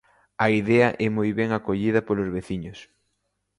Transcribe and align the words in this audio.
A 0.45 0.47
idea 0.59 0.87
é 1.05 1.07
moi 1.17 1.29
ben 1.39 1.49
acollida 1.57 2.01
polos 2.07 2.31
veciños. 2.37 2.79